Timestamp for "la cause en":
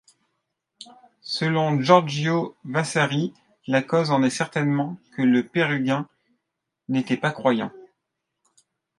3.67-4.23